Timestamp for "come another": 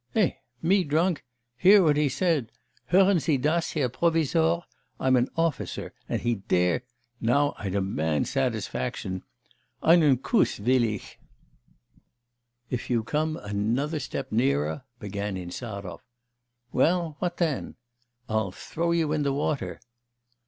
13.03-13.99